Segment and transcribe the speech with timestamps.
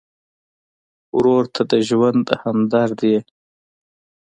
[1.15, 3.19] ورور ته د ژوند همدرد یې.